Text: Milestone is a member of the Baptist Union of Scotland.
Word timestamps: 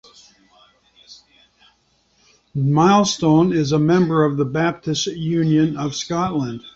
Milestone 2.55 3.53
is 3.53 3.71
a 3.71 3.77
member 3.77 4.25
of 4.25 4.35
the 4.35 4.45
Baptist 4.45 5.05
Union 5.05 5.77
of 5.77 5.93
Scotland. 5.95 6.63